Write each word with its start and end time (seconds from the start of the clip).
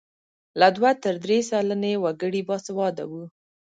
له 0.59 0.67
دوه 0.75 0.91
تر 1.03 1.15
درې 1.23 1.37
سلنې 1.49 1.93
وګړي 2.03 2.41
باسواده 2.47 3.03
وو. 3.11 3.23